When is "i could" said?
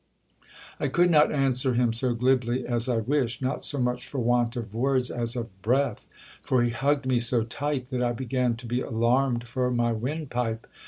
0.79-1.11